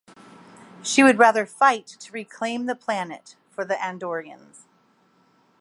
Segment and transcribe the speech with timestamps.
[0.81, 4.65] She would rather fight to reclaim the planet for the Andorians.